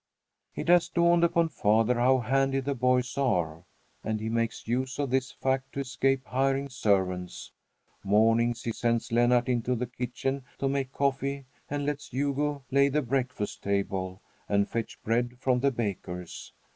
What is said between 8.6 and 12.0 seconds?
he sends Lennart into the kitchen to make coffee and